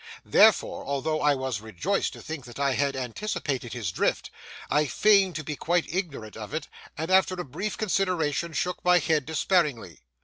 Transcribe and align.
Therefore, 0.25 0.83
although 0.83 1.21
I 1.21 1.35
was 1.35 1.61
rejoiced 1.61 2.13
to 2.13 2.23
think 2.23 2.45
that 2.45 2.59
I 2.59 2.71
had 2.73 2.95
anticipated 2.95 3.73
his 3.73 3.91
drift, 3.91 4.31
I 4.67 4.87
feigned 4.87 5.35
to 5.35 5.43
be 5.43 5.55
quite 5.55 5.85
ignorant 5.93 6.35
of 6.35 6.55
it, 6.55 6.67
and 6.97 7.11
after 7.11 7.35
a 7.35 7.45
brief 7.45 7.77
consideration 7.77 8.51
shook 8.53 8.83
my 8.83 8.97
head 8.97 9.27
despairingly. 9.27 9.99